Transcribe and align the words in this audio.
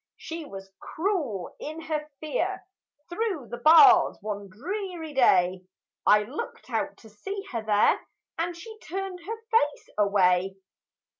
She 0.17 0.45
was 0.45 0.73
cruel 0.79 1.55
in 1.59 1.81
her 1.81 2.09
fear; 2.19 2.65
Through 3.07 3.49
the 3.51 3.59
bars 3.59 4.17
one 4.19 4.49
dreary 4.49 5.13
day, 5.13 5.63
I 6.07 6.23
looked 6.23 6.71
out 6.71 6.97
to 6.97 7.09
see 7.09 7.45
her 7.51 7.61
there, 7.63 7.99
And 8.39 8.57
she 8.57 8.79
turned 8.79 9.19
her 9.19 9.37
face 9.51 9.89
away! 9.99 10.55